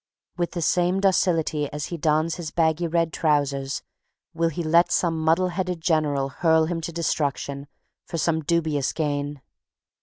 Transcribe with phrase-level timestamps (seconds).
[0.35, 3.83] With the same docility as he dons his baggy red trousers
[4.33, 7.67] will he let some muddle headed General hurl him to destruction
[8.07, 9.43] for some dubious gain.